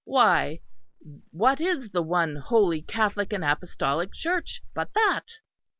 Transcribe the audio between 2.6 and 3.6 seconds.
Catholic and